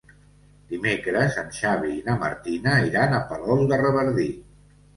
[0.71, 4.45] Dimecres en Xavi i na Martina iran a Palol de Revardit.